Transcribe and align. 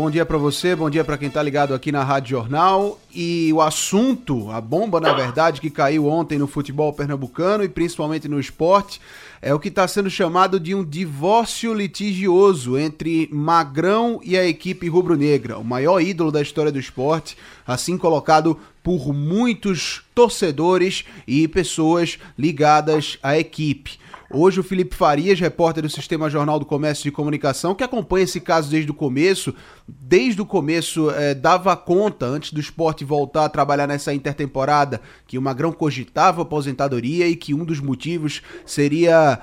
Bom 0.00 0.10
dia 0.10 0.24
para 0.24 0.38
você, 0.38 0.74
bom 0.74 0.88
dia 0.88 1.04
para 1.04 1.18
quem 1.18 1.28
tá 1.28 1.42
ligado 1.42 1.74
aqui 1.74 1.92
na 1.92 2.02
Rádio 2.02 2.30
Jornal. 2.30 2.98
E 3.12 3.52
o 3.52 3.60
assunto, 3.60 4.50
a 4.50 4.60
bomba 4.60 5.00
na 5.00 5.12
verdade, 5.12 5.60
que 5.60 5.68
caiu 5.68 6.06
ontem 6.06 6.38
no 6.38 6.46
futebol 6.46 6.92
pernambucano 6.92 7.64
e 7.64 7.68
principalmente 7.68 8.28
no 8.28 8.38
esporte, 8.38 9.00
é 9.42 9.52
o 9.52 9.58
que 9.58 9.68
está 9.68 9.88
sendo 9.88 10.08
chamado 10.08 10.60
de 10.60 10.74
um 10.74 10.84
divórcio 10.84 11.74
litigioso 11.74 12.78
entre 12.78 13.28
Magrão 13.32 14.20
e 14.22 14.38
a 14.38 14.46
equipe 14.46 14.88
rubro-negra, 14.88 15.58
o 15.58 15.64
maior 15.64 16.00
ídolo 16.00 16.30
da 16.30 16.40
história 16.40 16.70
do 16.70 16.78
esporte, 16.78 17.36
assim 17.66 17.98
colocado 17.98 18.56
por 18.82 19.12
muitos 19.12 20.02
torcedores 20.14 21.04
e 21.26 21.48
pessoas 21.48 22.18
ligadas 22.38 23.18
à 23.22 23.36
equipe. 23.36 23.98
Hoje 24.32 24.60
o 24.60 24.62
Felipe 24.62 24.94
Farias, 24.94 25.40
repórter 25.40 25.82
do 25.82 25.90
Sistema 25.90 26.30
Jornal 26.30 26.60
do 26.60 26.64
Comércio 26.64 27.02
de 27.02 27.10
Comunicação, 27.10 27.74
que 27.74 27.82
acompanha 27.82 28.22
esse 28.22 28.40
caso 28.40 28.70
desde 28.70 28.88
o 28.88 28.94
começo, 28.94 29.52
desde 29.88 30.40
o 30.40 30.46
começo 30.46 31.10
é, 31.10 31.34
dava 31.34 31.76
conta, 31.76 32.26
antes 32.26 32.52
do 32.52 32.60
esporte 32.60 32.99
voltar 33.04 33.44
a 33.44 33.48
trabalhar 33.48 33.86
nessa 33.86 34.14
intertemporada, 34.14 35.00
que 35.26 35.38
o 35.38 35.42
Magrão 35.42 35.72
cogitava 35.72 36.42
aposentadoria 36.42 37.26
e 37.26 37.36
que 37.36 37.54
um 37.54 37.64
dos 37.64 37.80
motivos 37.80 38.42
seria 38.64 39.40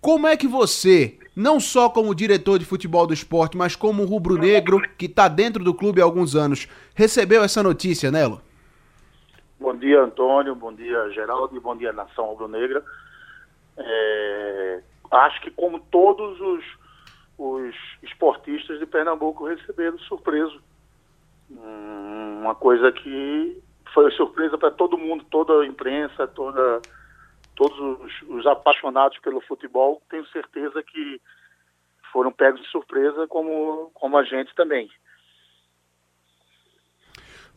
Como 0.00 0.28
é 0.28 0.36
que 0.36 0.46
você, 0.46 1.18
não 1.34 1.58
só 1.58 1.88
como 1.88 2.14
diretor 2.14 2.60
de 2.60 2.64
futebol 2.64 3.04
do 3.04 3.12
esporte, 3.12 3.56
mas 3.56 3.74
como 3.74 4.04
rubro-negro 4.04 4.80
que 4.96 5.06
está 5.06 5.26
dentro 5.26 5.64
do 5.64 5.74
clube 5.74 6.00
há 6.00 6.04
alguns 6.04 6.36
anos, 6.36 6.68
recebeu 6.94 7.42
essa 7.42 7.64
notícia, 7.64 8.12
Nelo? 8.12 8.40
Bom 9.58 9.74
dia, 9.76 10.02
Antônio, 10.02 10.54
bom 10.54 10.72
dia, 10.72 11.10
Geraldo, 11.10 11.60
bom 11.60 11.76
dia, 11.76 11.92
Nação 11.92 12.26
Rubro-Negra. 12.26 12.80
É, 13.76 14.82
acho 15.10 15.40
que 15.40 15.50
como 15.50 15.80
todos 15.80 16.40
os, 16.40 16.64
os 17.38 17.74
esportistas 18.02 18.78
de 18.78 18.86
Pernambuco 18.86 19.46
receberam 19.46 19.98
surpreso. 20.00 20.60
Hum, 21.50 22.40
uma 22.40 22.54
coisa 22.54 22.90
que 22.90 23.62
foi 23.92 24.10
surpresa 24.12 24.56
para 24.56 24.70
todo 24.70 24.98
mundo, 24.98 25.24
toda 25.30 25.60
a 25.60 25.66
imprensa, 25.66 26.26
toda, 26.26 26.80
todos 27.54 27.78
os, 27.78 28.22
os, 28.28 28.46
apaixonados 28.46 29.18
pelo 29.18 29.40
futebol, 29.42 30.02
tenho 30.10 30.26
certeza 30.28 30.82
que 30.82 31.20
foram 32.12 32.32
pegos 32.32 32.60
de 32.60 32.68
surpresa, 32.68 33.26
como, 33.26 33.90
como 33.94 34.16
a 34.16 34.24
gente 34.24 34.54
também. 34.54 34.90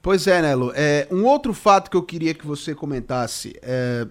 Pois 0.02 0.28
é, 0.28 0.42
Nelo. 0.42 0.72
É, 0.76 1.08
um 1.12 1.26
outro 1.26 1.54
fato 1.54 1.90
que 1.90 1.98
eu 1.98 2.04
queria 2.04 2.34
que 2.34 2.46
você 2.46 2.76
comentasse. 2.76 3.60
É, 3.62 4.06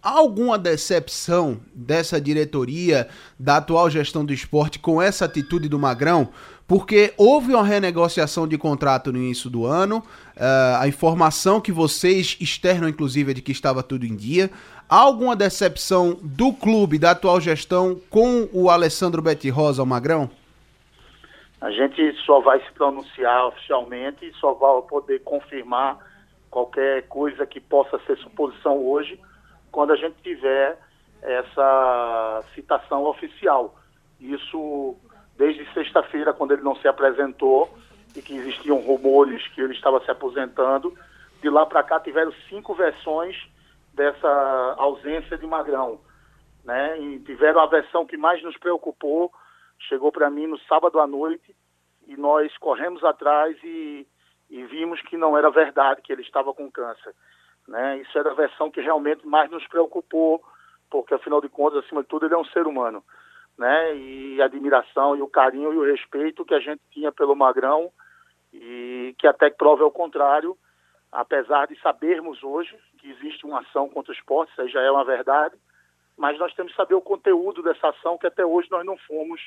Alguma 0.00 0.56
decepção 0.56 1.60
dessa 1.74 2.20
diretoria, 2.20 3.08
da 3.36 3.56
atual 3.56 3.90
gestão 3.90 4.24
do 4.24 4.32
esporte, 4.32 4.78
com 4.78 5.02
essa 5.02 5.24
atitude 5.24 5.68
do 5.68 5.76
Magrão? 5.76 6.28
Porque 6.68 7.12
houve 7.16 7.52
uma 7.52 7.64
renegociação 7.64 8.46
de 8.46 8.56
contrato 8.56 9.12
no 9.12 9.18
início 9.18 9.50
do 9.50 9.66
ano, 9.66 9.98
uh, 9.98 10.80
a 10.80 10.86
informação 10.86 11.60
que 11.60 11.72
vocês 11.72 12.36
externam, 12.40 12.88
inclusive, 12.88 13.32
é 13.32 13.34
de 13.34 13.42
que 13.42 13.50
estava 13.50 13.82
tudo 13.82 14.06
em 14.06 14.14
dia. 14.14 14.50
Há 14.88 15.00
alguma 15.00 15.34
decepção 15.34 16.16
do 16.22 16.52
clube, 16.52 16.96
da 16.96 17.10
atual 17.10 17.40
gestão, 17.40 18.00
com 18.08 18.48
o 18.52 18.70
Alessandro 18.70 19.20
Betti 19.20 19.48
Rosa, 19.48 19.82
o 19.82 19.86
Magrão? 19.86 20.30
A 21.60 21.72
gente 21.72 22.14
só 22.24 22.40
vai 22.40 22.60
se 22.60 22.70
pronunciar 22.72 23.46
oficialmente 23.46 24.24
e 24.24 24.32
só 24.34 24.52
vai 24.52 24.80
poder 24.82 25.22
confirmar 25.24 25.98
qualquer 26.48 27.08
coisa 27.08 27.44
que 27.44 27.58
possa 27.58 27.98
ser 28.06 28.16
suposição 28.18 28.78
hoje 28.78 29.18
quando 29.70 29.92
a 29.92 29.96
gente 29.96 30.16
tiver 30.22 30.78
essa 31.22 32.44
citação 32.54 33.04
oficial. 33.04 33.74
Isso 34.20 34.96
desde 35.36 35.64
sexta-feira, 35.72 36.32
quando 36.32 36.52
ele 36.52 36.62
não 36.62 36.74
se 36.76 36.88
apresentou 36.88 37.72
e 38.16 38.20
que 38.20 38.34
existiam 38.34 38.78
rumores 38.80 39.46
que 39.48 39.60
ele 39.60 39.72
estava 39.72 40.00
se 40.04 40.10
aposentando, 40.10 40.92
de 41.40 41.48
lá 41.48 41.64
para 41.64 41.82
cá 41.82 42.00
tiveram 42.00 42.32
cinco 42.48 42.74
versões 42.74 43.36
dessa 43.94 44.74
ausência 44.78 45.38
de 45.38 45.46
Magrão. 45.46 46.00
Né? 46.64 47.00
E 47.00 47.20
tiveram 47.20 47.60
a 47.60 47.66
versão 47.66 48.04
que 48.04 48.16
mais 48.16 48.42
nos 48.42 48.56
preocupou, 48.56 49.32
chegou 49.88 50.10
para 50.10 50.28
mim 50.28 50.46
no 50.46 50.58
sábado 50.60 50.98
à 50.98 51.06
noite, 51.06 51.54
e 52.06 52.16
nós 52.16 52.56
corremos 52.58 53.04
atrás 53.04 53.56
e, 53.62 54.06
e 54.50 54.64
vimos 54.64 55.00
que 55.02 55.16
não 55.16 55.36
era 55.36 55.50
verdade, 55.50 56.02
que 56.02 56.12
ele 56.12 56.22
estava 56.22 56.52
com 56.52 56.70
câncer. 56.70 57.14
Né? 57.68 57.98
Isso 57.98 58.18
era 58.18 58.30
a 58.30 58.34
versão 58.34 58.70
que 58.70 58.80
realmente 58.80 59.26
mais 59.26 59.50
nos 59.50 59.66
preocupou, 59.68 60.42
porque 60.90 61.14
afinal 61.14 61.40
de 61.40 61.48
contas, 61.50 61.84
acima 61.84 62.02
de 62.02 62.08
tudo, 62.08 62.26
ele 62.26 62.34
é 62.34 62.38
um 62.38 62.44
ser 62.46 62.66
humano. 62.66 63.04
Né? 63.58 63.96
E 63.96 64.40
a 64.40 64.46
admiração 64.46 65.14
e 65.14 65.20
o 65.20 65.28
carinho 65.28 65.72
e 65.74 65.76
o 65.76 65.84
respeito 65.84 66.44
que 66.44 66.54
a 66.54 66.60
gente 66.60 66.80
tinha 66.90 67.12
pelo 67.12 67.36
Magrão 67.36 67.92
e 68.52 69.14
que 69.18 69.26
até 69.26 69.50
prova 69.50 69.84
o 69.84 69.90
contrário, 69.90 70.56
apesar 71.12 71.66
de 71.66 71.78
sabermos 71.80 72.42
hoje 72.42 72.74
que 72.98 73.10
existe 73.10 73.44
uma 73.44 73.60
ação 73.60 73.88
contra 73.88 74.12
o 74.12 74.14
esporte, 74.14 74.50
isso 74.52 74.62
aí 74.62 74.68
já 74.68 74.80
é 74.80 74.90
uma 74.90 75.04
verdade, 75.04 75.54
mas 76.16 76.38
nós 76.38 76.54
temos 76.54 76.72
que 76.72 76.76
saber 76.76 76.94
o 76.94 77.02
conteúdo 77.02 77.62
dessa 77.62 77.88
ação 77.88 78.16
que 78.16 78.26
até 78.26 78.44
hoje 78.44 78.68
nós 78.70 78.84
não 78.86 78.96
fomos 78.96 79.40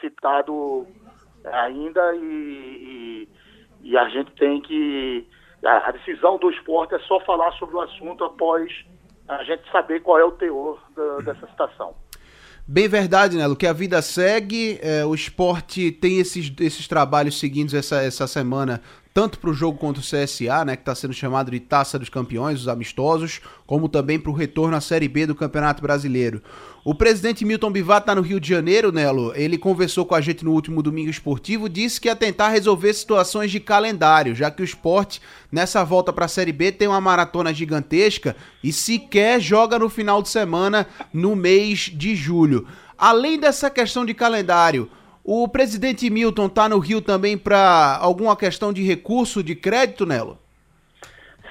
citado 0.00 0.86
ainda 1.44 2.14
e, 2.14 2.18
e, 2.22 3.28
e 3.82 3.98
a 3.98 4.08
gente 4.08 4.30
tem 4.32 4.60
que 4.60 5.26
a, 5.64 5.90
decisão 5.92 6.38
do 6.38 6.50
esporte 6.50 6.94
é 6.94 6.98
só 7.00 7.20
falar 7.20 7.52
sobre 7.52 7.76
o 7.76 7.80
assunto 7.80 8.24
após 8.24 8.72
a 9.28 9.44
gente 9.44 9.62
saber 9.70 10.00
qual 10.00 10.18
é 10.18 10.24
o 10.24 10.32
teor 10.32 10.80
da, 10.96 11.18
dessa 11.18 11.46
situação. 11.46 11.94
Bem 12.66 12.88
verdade, 12.88 13.36
Nelo, 13.36 13.56
que 13.56 13.66
a 13.66 13.72
vida 13.72 14.00
segue, 14.00 14.78
é, 14.80 15.04
o 15.04 15.14
esporte 15.14 15.90
tem 15.90 16.18
esses, 16.20 16.52
esses 16.60 16.86
trabalhos 16.86 17.38
seguindo 17.38 17.76
essa, 17.76 18.02
essa 18.02 18.26
semana 18.26 18.80
tanto 19.12 19.38
para 19.38 19.50
o 19.50 19.54
jogo 19.54 19.76
contra 19.76 20.00
o 20.00 20.04
CSA, 20.04 20.64
né, 20.64 20.76
que 20.76 20.82
está 20.82 20.94
sendo 20.94 21.12
chamado 21.12 21.50
de 21.50 21.58
Taça 21.58 21.98
dos 21.98 22.08
Campeões, 22.08 22.60
os 22.60 22.68
amistosos, 22.68 23.40
como 23.66 23.88
também 23.88 24.18
para 24.18 24.30
o 24.30 24.34
retorno 24.34 24.76
à 24.76 24.80
Série 24.80 25.08
B 25.08 25.26
do 25.26 25.34
Campeonato 25.34 25.82
Brasileiro. 25.82 26.42
O 26.84 26.94
presidente 26.94 27.44
Milton 27.44 27.70
Bivat 27.70 28.02
está 28.02 28.14
no 28.14 28.22
Rio 28.22 28.40
de 28.40 28.48
Janeiro, 28.48 28.90
Nelo. 28.90 29.34
Ele 29.34 29.58
conversou 29.58 30.06
com 30.06 30.14
a 30.14 30.20
gente 30.20 30.44
no 30.44 30.52
último 30.52 30.82
domingo 30.82 31.10
esportivo, 31.10 31.68
disse 31.68 32.00
que 32.00 32.08
ia 32.08 32.16
tentar 32.16 32.48
resolver 32.48 32.94
situações 32.94 33.50
de 33.50 33.60
calendário, 33.60 34.34
já 34.34 34.50
que 34.50 34.62
o 34.62 34.64
esporte, 34.64 35.20
nessa 35.52 35.84
volta 35.84 36.12
para 36.12 36.24
a 36.24 36.28
Série 36.28 36.52
B, 36.52 36.72
tem 36.72 36.88
uma 36.88 37.00
maratona 37.00 37.52
gigantesca 37.52 38.34
e 38.64 38.72
sequer 38.72 39.40
joga 39.40 39.78
no 39.78 39.90
final 39.90 40.22
de 40.22 40.30
semana 40.30 40.86
no 41.12 41.36
mês 41.36 41.90
de 41.92 42.14
julho. 42.14 42.66
Além 42.96 43.38
dessa 43.38 43.68
questão 43.68 44.06
de 44.06 44.14
calendário, 44.14 44.90
o 45.32 45.46
presidente 45.46 46.10
Milton 46.10 46.46
está 46.46 46.68
no 46.68 46.80
Rio 46.80 47.00
também 47.00 47.38
para 47.38 47.96
alguma 48.00 48.36
questão 48.36 48.72
de 48.72 48.82
recurso 48.82 49.44
de 49.44 49.54
crédito, 49.54 50.04
Nelo? 50.04 50.36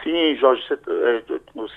Sim, 0.04 0.36
Jorge, 0.36 0.62
você, 0.68 0.74
é, 0.74 1.24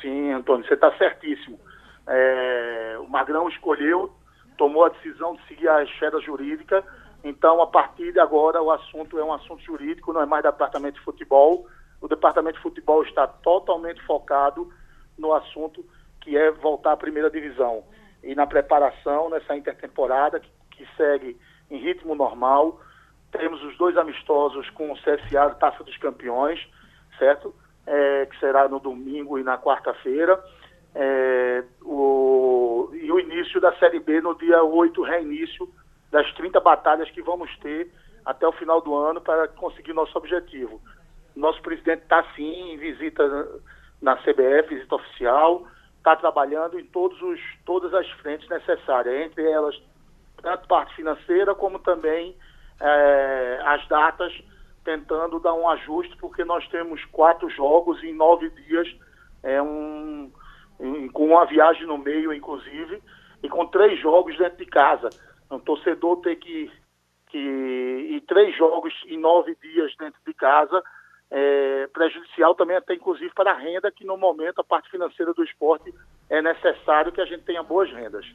sim, 0.00 0.32
Antônio, 0.32 0.66
você 0.66 0.74
está 0.74 0.90
certíssimo. 0.98 1.60
É, 2.08 2.96
o 2.98 3.08
Magrão 3.08 3.48
escolheu, 3.48 4.12
tomou 4.58 4.84
a 4.84 4.88
decisão 4.88 5.36
de 5.36 5.46
seguir 5.46 5.68
a 5.68 5.84
esfera 5.84 6.20
jurídica 6.20 6.84
Então, 7.22 7.62
a 7.62 7.68
partir 7.68 8.12
de 8.12 8.18
agora, 8.18 8.60
o 8.60 8.72
assunto 8.72 9.16
é 9.16 9.22
um 9.22 9.32
assunto 9.32 9.62
jurídico, 9.62 10.12
não 10.12 10.22
é 10.22 10.26
mais 10.26 10.42
departamento 10.42 10.98
de 10.98 11.04
futebol. 11.04 11.68
O 12.00 12.08
departamento 12.08 12.56
de 12.56 12.62
futebol 12.64 13.04
está 13.04 13.28
totalmente 13.28 14.02
focado 14.02 14.68
no 15.16 15.32
assunto 15.32 15.84
que 16.20 16.36
é 16.36 16.50
voltar 16.50 16.94
à 16.94 16.96
primeira 16.96 17.30
divisão. 17.30 17.84
E 18.24 18.34
na 18.34 18.44
preparação, 18.44 19.30
nessa 19.30 19.56
intertemporada, 19.56 20.40
que, 20.40 20.50
que 20.72 20.96
segue 20.96 21.36
em 21.72 21.78
ritmo 21.78 22.14
normal, 22.14 22.80
temos 23.32 23.62
os 23.64 23.76
dois 23.78 23.96
amistosos 23.96 24.68
com 24.70 24.92
o 24.92 24.96
CSA 24.96 25.50
Taça 25.58 25.82
dos 25.82 25.96
Campeões, 25.96 26.60
certo? 27.18 27.54
É, 27.86 28.26
que 28.26 28.38
será 28.38 28.68
no 28.68 28.78
domingo 28.78 29.38
e 29.38 29.42
na 29.42 29.58
quarta-feira. 29.58 30.38
É, 30.94 31.64
o, 31.82 32.90
e 32.92 33.10
o 33.10 33.18
início 33.18 33.58
da 33.58 33.72
Série 33.78 33.98
B 33.98 34.20
no 34.20 34.34
dia 34.36 34.62
8, 34.62 35.02
reinício 35.02 35.68
das 36.10 36.30
30 36.34 36.60
batalhas 36.60 37.10
que 37.10 37.22
vamos 37.22 37.50
ter 37.58 37.90
até 38.24 38.46
o 38.46 38.52
final 38.52 38.82
do 38.82 38.94
ano 38.94 39.20
para 39.20 39.48
conseguir 39.48 39.94
nosso 39.94 40.16
objetivo. 40.16 40.80
Nosso 41.34 41.62
presidente 41.62 42.02
está 42.02 42.22
sim 42.36 42.72
em 42.72 42.76
visita 42.76 43.24
na 44.00 44.16
CBF, 44.16 44.74
visita 44.74 44.94
oficial, 44.94 45.66
está 45.96 46.14
trabalhando 46.16 46.78
em 46.78 46.84
todos 46.84 47.20
os, 47.22 47.40
todas 47.64 47.94
as 47.94 48.08
frentes 48.20 48.46
necessárias, 48.50 49.26
entre 49.26 49.50
elas 49.50 49.80
tanto 50.42 50.68
parte 50.68 50.94
financeira 50.94 51.54
como 51.54 51.78
também 51.78 52.36
é, 52.80 53.60
as 53.64 53.86
datas, 53.88 54.32
tentando 54.84 55.38
dar 55.38 55.54
um 55.54 55.68
ajuste, 55.68 56.16
porque 56.16 56.44
nós 56.44 56.66
temos 56.68 57.04
quatro 57.06 57.48
jogos 57.48 58.02
em 58.02 58.12
nove 58.12 58.50
dias, 58.50 58.88
é 59.42 59.62
um, 59.62 60.30
com 61.12 61.26
uma 61.26 61.46
viagem 61.46 61.86
no 61.86 61.96
meio, 61.96 62.32
inclusive, 62.32 63.00
e 63.42 63.48
com 63.48 63.66
três 63.66 64.00
jogos 64.00 64.36
dentro 64.36 64.58
de 64.58 64.66
casa. 64.66 65.08
Um 65.50 65.60
torcedor 65.60 66.20
ter 66.22 66.36
que, 66.36 66.70
que 67.28 67.38
ir 67.38 68.20
três 68.26 68.56
jogos 68.56 68.92
em 69.06 69.18
nove 69.18 69.56
dias 69.62 69.94
dentro 69.96 70.20
de 70.26 70.34
casa 70.34 70.82
é 71.34 71.86
prejudicial 71.86 72.54
também 72.54 72.76
até 72.76 72.92
inclusive 72.94 73.32
para 73.34 73.52
a 73.52 73.56
renda, 73.56 73.90
que 73.90 74.04
no 74.04 74.18
momento 74.18 74.60
a 74.60 74.64
parte 74.64 74.90
financeira 74.90 75.32
do 75.32 75.42
esporte 75.42 75.92
é 76.28 76.42
necessário 76.42 77.10
que 77.10 77.22
a 77.22 77.24
gente 77.24 77.44
tenha 77.44 77.62
boas 77.62 77.90
rendas. 77.90 78.26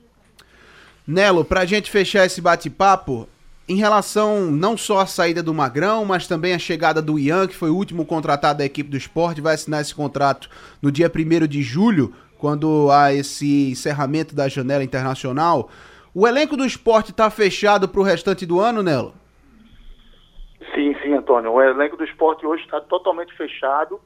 Nelo, 1.08 1.46
para 1.46 1.62
a 1.62 1.66
gente 1.66 1.90
fechar 1.90 2.26
esse 2.26 2.42
bate-papo, 2.42 3.30
em 3.70 3.78
relação 3.78 4.52
não 4.52 4.76
só 4.76 5.00
à 5.00 5.06
saída 5.06 5.42
do 5.42 5.54
Magrão, 5.54 6.04
mas 6.04 6.28
também 6.28 6.54
a 6.54 6.60
chegada 6.60 7.02
do 7.02 7.18
Ian, 7.18 7.48
que 7.48 7.56
foi 7.56 7.70
o 7.70 7.76
último 7.76 8.06
contratado 8.06 8.60
da 8.60 8.66
equipe 8.66 8.90
do 8.90 8.98
esporte, 8.98 9.40
vai 9.40 9.54
assinar 9.54 9.80
esse 9.80 9.96
contrato 9.96 10.50
no 10.82 10.92
dia 10.92 11.10
1 11.10 11.48
de 11.48 11.62
julho, 11.62 12.14
quando 12.38 12.92
há 12.92 13.14
esse 13.14 13.72
encerramento 13.72 14.36
da 14.36 14.50
janela 14.50 14.84
internacional. 14.84 15.70
O 16.14 16.28
elenco 16.28 16.58
do 16.58 16.66
esporte 16.66 17.12
está 17.12 17.30
fechado 17.30 17.88
para 17.88 18.02
o 18.02 18.04
restante 18.04 18.46
do 18.46 18.60
ano, 18.60 18.84
Nelo? 18.84 19.14
Sim, 20.76 20.94
sim, 21.02 21.14
Antônio. 21.14 21.52
O 21.54 21.62
elenco 21.62 21.96
do 21.96 22.04
esporte 22.04 22.46
hoje 22.46 22.64
está 22.64 22.82
totalmente 22.82 23.34
fechado. 23.36 24.00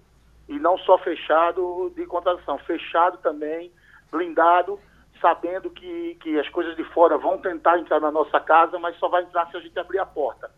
E 0.47 0.59
não 0.59 0.77
só 0.79 0.97
fechado 0.97 1.91
de 1.95 2.05
contratação, 2.05 2.57
fechado 2.59 3.17
também, 3.19 3.71
blindado, 4.11 4.77
sabendo 5.21 5.69
que, 5.69 6.17
que 6.21 6.39
as 6.39 6.49
coisas 6.49 6.75
de 6.75 6.83
fora 6.85 7.17
vão 7.17 7.37
tentar 7.37 7.77
entrar 7.77 7.99
na 7.99 8.11
nossa 8.11 8.39
casa, 8.39 8.79
mas 8.79 8.97
só 8.97 9.07
vai 9.07 9.23
entrar 9.23 9.47
se 9.47 9.55
a 9.55 9.59
gente 9.59 9.77
abrir 9.79 9.99
a 9.99 10.05
porta. 10.05 10.51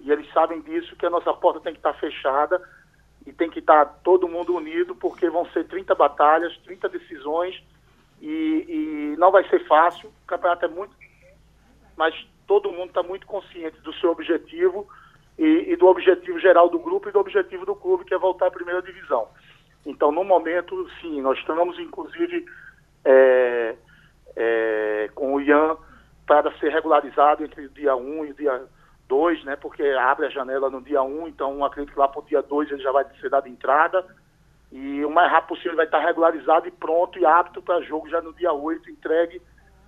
E 0.00 0.12
eles 0.12 0.30
sabem 0.32 0.60
disso, 0.60 0.94
que 0.96 1.06
a 1.06 1.10
nossa 1.10 1.32
porta 1.32 1.60
tem 1.60 1.72
que 1.72 1.78
estar 1.78 1.94
fechada 1.94 2.60
e 3.26 3.32
tem 3.32 3.50
que 3.50 3.58
estar 3.58 3.84
todo 4.04 4.28
mundo 4.28 4.54
unido, 4.54 4.94
porque 4.94 5.28
vão 5.28 5.46
ser 5.46 5.66
30 5.66 5.94
batalhas, 5.94 6.56
30 6.58 6.88
decisões 6.88 7.62
e, 8.20 9.14
e 9.14 9.16
não 9.18 9.30
vai 9.30 9.46
ser 9.48 9.66
fácil. 9.66 10.08
O 10.08 10.26
campeonato 10.26 10.64
é 10.64 10.68
muito. 10.68 10.94
Mas 11.96 12.14
todo 12.46 12.72
mundo 12.72 12.88
está 12.88 13.02
muito 13.02 13.26
consciente 13.26 13.78
do 13.80 13.92
seu 13.94 14.10
objetivo 14.10 14.88
e, 15.38 15.72
e, 15.72 15.76
do 15.76 15.86
objetivo 15.86 16.38
geral 16.38 16.68
do 16.68 16.78
grupo 16.78 17.08
e 17.08 17.12
do 17.12 17.18
objetivo 17.18 17.64
do 17.64 17.74
clube, 17.74 18.04
que 18.04 18.14
é 18.14 18.18
voltar 18.18 18.48
à 18.48 18.50
primeira 18.50 18.82
divisão. 18.82 19.28
Então, 19.86 20.12
no 20.12 20.24
momento, 20.24 20.88
sim, 21.00 21.20
nós 21.20 21.38
estamos, 21.38 21.78
inclusive, 21.78 22.44
é, 23.04 23.76
é, 24.36 25.10
com 25.14 25.34
o 25.34 25.40
Ian 25.40 25.76
ser 26.58 26.70
regularizado 26.70 27.44
entre 27.44 27.66
o 27.66 27.68
dia 27.70 27.94
1 27.96 28.24
e 28.26 28.30
o 28.30 28.34
dia 28.34 28.62
2, 29.08 29.44
né, 29.44 29.56
porque 29.56 29.82
abre 29.82 30.26
a 30.26 30.30
janela 30.30 30.70
no 30.70 30.80
dia 30.80 31.02
1, 31.02 31.28
então 31.28 31.64
acredito 31.64 31.92
que 31.92 31.98
lá 31.98 32.06
para 32.06 32.20
o 32.20 32.24
dia 32.24 32.40
2 32.40 32.70
ele 32.70 32.82
já 32.82 32.92
vai 32.92 33.04
ser 33.20 33.28
dado 33.28 33.48
entrada 33.48 34.06
e 34.70 35.04
o 35.04 35.10
mais 35.10 35.30
rápido 35.30 35.48
possível 35.48 35.76
vai 35.76 35.84
estar 35.84 35.98
regularizado 35.98 36.68
e 36.68 36.70
pronto 36.70 37.18
e 37.18 37.26
apto 37.26 37.60
para 37.60 37.82
jogo 37.82 38.08
já 38.08 38.22
no 38.22 38.32
dia 38.32 38.52
8, 38.52 38.88
entregue 38.88 39.42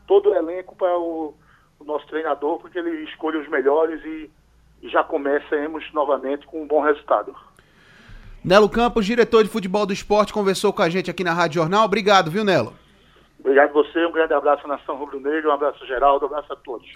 todo 0.06 0.30
o 0.30 0.34
elenco 0.34 0.74
para 0.74 0.98
o, 0.98 1.34
o 1.78 1.84
nosso 1.84 2.06
treinador, 2.08 2.58
porque 2.58 2.78
ele 2.78 3.04
escolhe 3.04 3.38
os 3.38 3.48
melhores 3.48 4.04
e, 4.04 4.30
e 4.82 4.88
já 4.88 5.04
comecemos 5.04 5.84
novamente 5.92 6.46
com 6.46 6.62
um 6.62 6.66
bom 6.66 6.80
resultado. 6.80 7.34
Nelo 8.44 8.68
Campos, 8.68 9.06
diretor 9.06 9.44
de 9.44 9.50
futebol 9.50 9.86
do 9.86 9.92
esporte, 9.92 10.32
conversou 10.32 10.72
com 10.72 10.82
a 10.82 10.88
gente 10.88 11.08
aqui 11.08 11.22
na 11.22 11.32
Rádio 11.32 11.62
Jornal. 11.62 11.84
Obrigado, 11.84 12.28
viu, 12.28 12.42
Nelo? 12.42 12.74
Obrigado 13.42 13.70
a 13.70 13.72
você, 13.72 14.06
um 14.06 14.12
grande 14.12 14.32
abraço 14.32 14.64
à 14.64 14.68
Nação 14.68 14.96
Rubro 14.96 15.18
Negro, 15.18 15.50
um 15.50 15.52
abraço 15.52 15.84
Geraldo, 15.84 16.26
um 16.26 16.28
abraço 16.28 16.52
a 16.52 16.56
todos. 16.56 16.88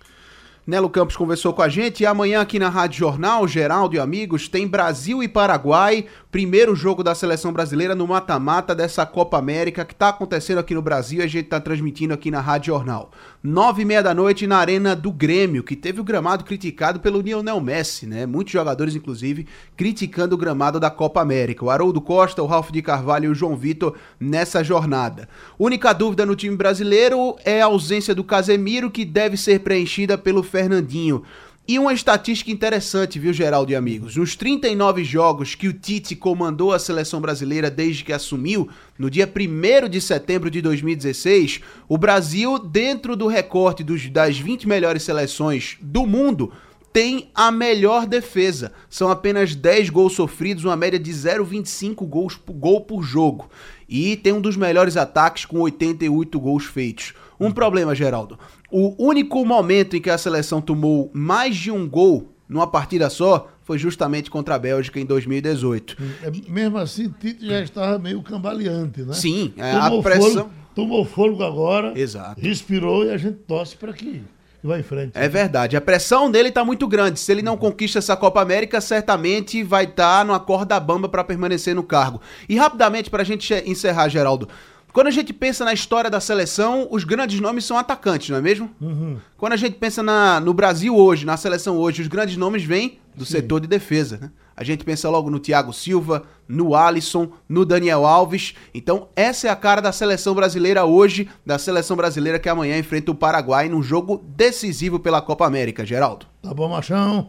Nelo 0.65 0.89
Campos 0.89 1.17
conversou 1.17 1.53
com 1.53 1.63
a 1.63 1.69
gente 1.69 2.03
e 2.03 2.07
amanhã 2.07 2.41
aqui 2.41 2.59
na 2.59 2.69
Rádio 2.69 2.99
Jornal, 2.99 3.47
Geraldo 3.47 3.95
e 3.95 4.01
amigos, 4.01 4.49
tem 4.49 4.67
Brasil 4.67 5.23
e 5.23 5.29
Paraguai, 5.29 6.07
primeiro 6.31 6.75
jogo 6.75 7.05
da 7.05 7.15
seleção 7.15 7.53
brasileira 7.53 7.95
no 7.95 8.07
mata-mata 8.07 8.75
dessa 8.75 9.05
Copa 9.07 9.39
América 9.39 9.85
que 9.85 9.93
está 9.93 10.09
acontecendo 10.09 10.59
aqui 10.59 10.75
no 10.75 10.83
Brasil 10.83 11.21
e 11.21 11.23
a 11.23 11.29
gente 11.29 11.45
está 11.45 11.61
transmitindo 11.61 12.15
aqui 12.15 12.31
na 12.31 12.41
Rádio 12.41 12.75
Jornal. 12.75 13.11
Nove 13.49 13.83
e 13.83 13.85
meia 13.85 14.03
da 14.03 14.13
noite 14.13 14.45
na 14.45 14.57
Arena 14.57 14.97
do 14.97 15.13
Grêmio, 15.13 15.63
que 15.63 15.77
teve 15.77 16.01
o 16.01 16.05
gramado 16.05 16.43
criticado 16.43 16.99
pelo 16.99 17.21
Lionel 17.21 17.61
Messi, 17.61 18.05
né? 18.05 18.27
Muitos 18.27 18.53
jogadores, 18.53 18.97
inclusive, 18.97 19.47
criticando 19.77 20.35
o 20.35 20.39
gramado 20.39 20.81
da 20.81 20.91
Copa 20.91 21.21
América. 21.21 21.65
O 21.65 21.71
Haroldo 21.71 22.01
Costa, 22.01 22.43
o 22.43 22.47
Ralf 22.47 22.73
de 22.73 22.83
Carvalho 22.83 23.27
e 23.27 23.29
o 23.29 23.35
João 23.37 23.57
Vitor 23.57 23.95
nessa 24.19 24.65
jornada. 24.65 25.29
Única 25.57 25.93
dúvida 25.93 26.27
no 26.27 26.35
time 26.35 26.57
brasileiro 26.57 27.37
é 27.45 27.63
a 27.63 27.67
ausência 27.67 28.17
do 28.17 28.25
Casemiro, 28.25 28.91
que 28.91 29.05
deve 29.05 29.37
ser 29.37 29.61
preenchida 29.61 30.19
pelo 30.19 30.43
Fernandinho. 30.43 31.23
E 31.69 31.81
uma 31.81 31.93
estatística 31.93 32.49
interessante, 32.49 33.19
viu, 33.19 33.33
Geraldo 33.33 33.73
e 33.73 33.75
amigos? 33.75 34.15
Nos 34.15 34.37
39 34.37 35.03
jogos 35.03 35.57
que 35.57 35.67
o 35.67 35.73
Tite 35.73 36.15
comandou 36.15 36.73
a 36.73 36.79
seleção 36.79 37.21
brasileira 37.21 37.69
desde 37.69 38.05
que 38.05 38.13
assumiu, 38.13 38.69
no 38.97 39.11
dia 39.11 39.29
1 39.29 39.89
de 39.89 40.01
setembro 40.01 40.49
de 40.49 40.63
2016, 40.63 41.61
o 41.89 41.99
Brasil, 41.99 42.57
dentro 42.57 43.17
do 43.17 43.27
recorte 43.27 43.83
dos, 43.83 44.09
das 44.09 44.39
20 44.39 44.69
melhores 44.69 45.03
seleções 45.03 45.77
do 45.81 46.07
mundo, 46.07 46.53
tem 46.93 47.31
a 47.35 47.51
melhor 47.51 48.07
defesa. 48.07 48.71
São 48.89 49.11
apenas 49.11 49.57
10 49.57 49.91
gols 49.91 50.13
sofridos, 50.13 50.65
uma 50.65 50.77
média 50.77 51.01
de 51.01 51.11
0,25 51.11 52.07
gols 52.07 52.37
por 52.37 52.53
gol 52.53 52.83
por 52.83 53.03
jogo. 53.03 53.51
E 53.89 54.17
tem 54.17 54.33
um 54.33 54.41
dos 54.41 54.57
melhores 54.57 54.97
ataques 54.97 55.45
com 55.45 55.59
88 55.59 56.39
gols 56.39 56.65
feitos. 56.65 57.13
Um 57.39 57.51
problema, 57.51 57.95
Geraldo. 57.95 58.39
O 58.71 58.95
único 58.99 59.45
momento 59.45 59.97
em 59.97 60.01
que 60.01 60.11
a 60.11 60.19
seleção 60.19 60.61
tomou 60.61 61.11
mais 61.13 61.57
de 61.57 61.71
um 61.71 61.89
gol 61.89 62.33
numa 62.49 62.67
partida 62.67 63.11
só 63.11 63.49
foi 63.63 63.79
justamente 63.79 64.31
contra 64.31 64.55
a 64.55 64.59
Bélgica 64.59 65.01
em 65.01 65.05
2018. 65.05 65.97
É, 66.23 66.51
mesmo 66.51 66.79
assim, 66.79 67.13
Tite 67.21 67.47
já 67.47 67.61
estava 67.61 67.99
meio 67.99 68.23
cambaleante, 68.23 69.03
né? 69.03 69.13
Sim, 69.13 69.53
é, 69.57 69.73
tomou 69.73 70.01
a 70.01 70.03
pressão. 70.03 70.31
Fôlego, 70.31 70.51
tomou 70.75 71.05
fôlego 71.05 71.43
agora, 71.43 71.99
Exato. 71.99 72.41
respirou 72.41 73.05
e 73.05 73.11
a 73.11 73.17
gente 73.17 73.39
torce 73.39 73.77
para 73.77 73.93
que 73.93 74.23
vai 74.63 74.81
em 74.81 74.83
frente. 74.83 75.13
É 75.15 75.29
verdade. 75.29 75.77
A 75.77 75.81
pressão 75.81 76.31
dele 76.31 76.49
está 76.49 76.65
muito 76.65 76.87
grande. 76.87 77.19
Se 77.21 77.31
ele 77.33 77.43
não 77.43 77.57
conquista 77.57 77.99
essa 77.99 78.17
Copa 78.17 78.41
América, 78.41 78.81
certamente 78.81 79.63
vai 79.63 79.85
estar 79.85 80.19
tá 80.19 80.25
numa 80.25 80.41
corda 80.41 80.79
bamba 80.79 81.09
para 81.09 81.25
permanecer 81.25 81.75
no 81.75 81.83
cargo. 81.83 82.21
E 82.49 82.57
rapidamente, 82.57 83.11
para 83.11 83.23
a 83.23 83.27
gente 83.27 83.55
encerrar, 83.67 84.09
Geraldo. 84.09 84.49
Quando 84.97 85.09
a 85.09 85.11
gente 85.11 85.31
pensa 85.31 85.63
na 85.63 85.75
história 85.75 86.09
da 86.09 86.21
seleção, 86.21 86.89
os 86.91 87.05
grandes 87.05 87.39
nomes 87.39 87.67
são 87.67 87.77
atacantes, 87.77 88.31
não 88.31 88.39
é 88.39 88.41
mesmo? 88.41 88.71
Uhum. 88.81 89.19
Quando 89.37 89.53
a 89.53 89.57
gente 89.57 89.75
pensa 89.75 90.03
na, 90.03 90.41
no 90.41 90.55
Brasil 90.55 90.97
hoje, 90.97 91.27
na 91.27 91.37
seleção 91.37 91.77
hoje, 91.77 92.01
os 92.01 92.09
grandes 92.09 92.39
nomes 92.39 92.65
vêm 92.65 92.99
do 93.15 93.27
Sim. 93.27 93.33
setor 93.33 93.61
de 93.61 93.67
defesa. 93.67 94.17
Né? 94.19 94.31
A 94.57 94.65
gente 94.65 94.87
pensa 94.87 95.11
logo 95.11 95.29
no 95.29 95.39
Thiago 95.39 95.71
Silva, 95.71 96.23
no 96.49 96.75
Alisson, 96.75 97.29
no 97.47 97.67
Daniel 97.67 98.07
Alves. 98.07 98.55
Então, 98.73 99.11
essa 99.15 99.49
é 99.49 99.51
a 99.51 99.57
cara 99.57 99.83
da 99.83 99.93
seleção 99.93 100.35
brasileira 100.35 100.87
hoje, 100.87 101.29
da 101.45 101.59
seleção 101.59 101.95
brasileira 101.95 102.39
que 102.39 102.49
amanhã 102.49 102.79
enfrenta 102.79 103.11
o 103.11 103.15
Paraguai 103.15 103.69
num 103.69 103.83
jogo 103.83 104.25
decisivo 104.27 104.99
pela 104.99 105.21
Copa 105.21 105.47
América, 105.47 105.85
Geraldo. 105.85 106.25
Tá 106.41 106.55
bom, 106.55 106.71
machão. 106.71 107.29